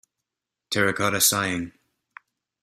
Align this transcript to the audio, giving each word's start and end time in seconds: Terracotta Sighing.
Terracotta 0.71 1.21
Sighing. 1.21 1.73